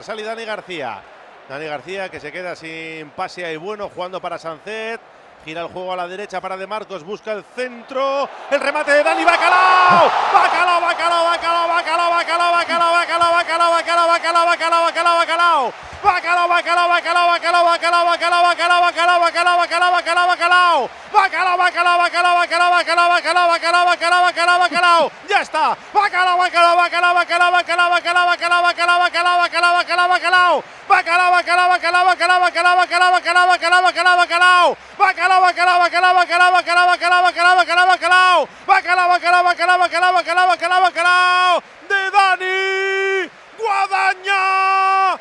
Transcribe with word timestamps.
Sale 0.00 0.22
Dani 0.22 0.44
García. 0.46 1.02
Dani 1.46 1.66
García 1.66 2.08
que 2.08 2.20
se 2.20 2.32
queda 2.32 2.56
sin 2.56 3.10
pase 3.10 3.44
ahí 3.44 3.56
bueno, 3.56 3.90
jugando 3.94 4.20
para 4.20 4.38
Sancet. 4.38 5.00
Gira 5.44 5.62
el 5.62 5.68
juego 5.68 5.92
a 5.92 5.96
la 5.96 6.06
derecha 6.06 6.40
para 6.40 6.56
De 6.56 6.66
Marcos, 6.66 7.02
busca 7.02 7.32
el 7.32 7.44
centro. 7.44 8.28
El 8.50 8.60
remate 8.60 8.92
de 8.92 9.02
Dani 9.02 9.24
Bacalao. 9.24 10.10
Bacalao, 10.32 10.80
Bacalao, 10.80 11.24
Bacalao, 11.24 11.68
Bacalao, 11.68 12.10
Bacalao, 12.10 12.52
Bacalao, 12.52 12.52
Bacalao, 12.52 12.92
Bacalao, 12.92 13.32
Bacalao, 13.32 13.72
Bacalao, 13.72 13.99
Bacalao, 14.10 14.46
Bacalao, 14.46 14.84
Bacalao. 14.84 15.72
Bacalao, 16.02 16.48
Bacalao, 16.48 16.88
Bacalao, 16.88 16.88
Bacalao, 16.88 17.28
Bacalao, 17.28 18.04
Bacalao, 18.06 18.42
Bacalao, 18.42 18.80
Bacalao, 18.80 19.20
Bacalao, 19.20 19.58
Bacalao, 19.60 19.92
Bacalao, 19.92 20.26
Bacalao. 20.26 20.90
Bacalao, 21.12 21.56
Bacalao, 21.58 21.98
Bacalao, 21.98 22.36
Bacalao, 22.40 22.70
Bacalao, 22.70 23.08
Bacalao, 23.10 23.48
Bacalao, 23.50 23.86
Bacalao, 23.86 24.24
Bacalao, 24.24 24.58
Bacalao. 24.58 25.10
Ya 25.28 25.40
está. 25.42 25.76
Bacalao, 25.94 26.38
Bacalao, 26.38 26.76
Bacalao, 26.76 27.14
Bacalao, 27.14 27.52
Bacalao, 27.52 27.90
Bacalao, 27.90 28.26
Bacalao, 28.26 28.62
Bacalao, 28.62 28.98
Bacalao, 29.00 29.38
Bacalao, 29.38 29.74
Bacalao, 29.78 30.08
Bacalao. 30.08 30.64
Bacalao, 30.88 31.30
Bacalao, 31.30 31.68
Bacalao, 31.70 32.04
Bacalao, 32.06 32.40
Bacalao, 32.40 32.76
Bacalao, 32.80 33.12
Bacalao, 33.12 33.46
Bacalao, 33.46 33.82
Bacalao, 33.82 34.16
Bacalao. 34.18 34.76
Bacalao, 34.98 35.40
Bacalao, 35.40 35.78
Bacalao, 35.78 36.14
Bacalao, 36.14 36.50
Bacalao, 36.50 36.86
Bacalao, 36.90 37.22
Bacalao, 37.22 37.56
Bacalao, 37.56 37.86
Bacalao. 37.86 38.48
Bacalao, 38.66 39.08
Bacalao, 39.08 39.42
Bacalao, 39.44 39.78
Bacalao, 39.78 40.12
Bacalao, 40.12 40.46
Bacalao, 40.48 40.80
Bacalao. 40.80 41.62
De 41.88 42.10
Dani 42.10 43.30
Guadaña 43.60 45.18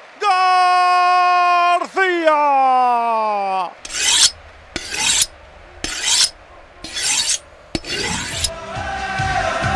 García. 1.80 2.40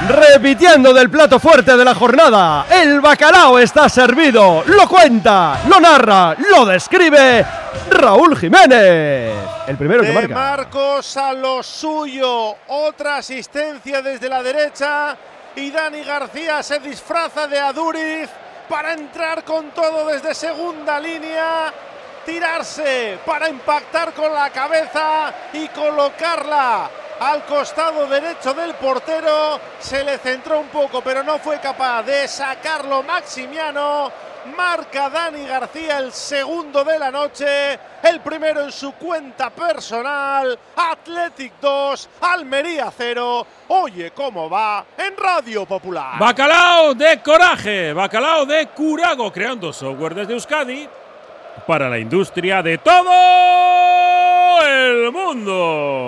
Repitiendo 0.07 0.93
del 0.93 1.09
plato 1.09 1.39
fuerte 1.39 1.77
de 1.77 1.85
la 1.85 1.95
jornada, 1.95 2.65
el 2.69 2.99
bacalao 2.99 3.57
está 3.57 3.87
servido. 3.87 4.63
Lo 4.67 4.87
cuenta, 4.87 5.61
lo 5.69 5.79
narra, 5.79 6.35
lo 6.51 6.65
describe 6.65 7.45
Raúl 7.89 8.35
Jiménez. 8.37 9.33
El 9.65 9.77
primero 9.77 10.01
que 10.01 10.09
De 10.09 10.13
marca. 10.13 10.33
Marcos 10.33 11.15
a 11.15 11.31
lo 11.31 11.63
suyo. 11.63 12.55
Otra 12.67 13.17
asistencia 13.17 14.01
desde 14.01 14.27
la 14.27 14.43
derecha. 14.43 15.15
Y 15.55 15.71
Dani 15.71 16.03
García 16.03 16.61
se 16.63 16.79
disfraza 16.79 17.47
de 17.47 17.59
Aduriz 17.59 18.29
para 18.67 18.93
entrar 18.93 19.43
con 19.45 19.71
todo 19.71 20.07
desde 20.07 20.35
segunda 20.35 20.99
línea. 20.99 21.71
Tirarse 22.25 23.19
para 23.25 23.47
impactar 23.47 24.13
con 24.13 24.33
la 24.33 24.49
cabeza 24.49 25.33
y 25.53 25.67
colocarla 25.69 26.89
al 27.19 27.45
costado 27.45 28.07
derecho 28.07 28.53
del 28.53 28.73
portero. 28.75 29.59
Se 29.79 30.03
le 30.03 30.17
centró 30.17 30.59
un 30.59 30.67
poco, 30.67 31.01
pero 31.01 31.23
no 31.23 31.39
fue 31.39 31.59
capaz 31.59 32.03
de 32.03 32.27
sacarlo 32.27 33.03
Maximiano. 33.03 34.11
Marca 34.57 35.09
Dani 35.09 35.45
García 35.45 35.99
el 35.99 36.11
segundo 36.11 36.83
de 36.83 36.99
la 36.99 37.09
noche, 37.09 37.79
el 38.03 38.19
primero 38.19 38.61
en 38.61 38.71
su 38.71 38.91
cuenta 38.93 39.49
personal. 39.49 40.59
Athletic 40.75 41.53
2, 41.61 42.09
Almería 42.21 42.91
0. 42.95 43.47
Oye 43.69 44.11
cómo 44.11 44.49
va 44.49 44.85
en 44.97 45.15
Radio 45.15 45.65
Popular. 45.65 46.19
Bacalao 46.19 46.93
de 46.93 47.21
coraje, 47.21 47.93
bacalao 47.93 48.45
de 48.45 48.67
Curago, 48.67 49.31
creando 49.31 49.71
software 49.71 50.13
desde 50.15 50.33
Euskadi 50.33 50.89
para 51.65 51.89
la 51.89 51.97
industria 51.97 52.61
de 52.61 52.77
todo 52.79 53.11
el 54.65 55.11
mundo. 55.11 56.03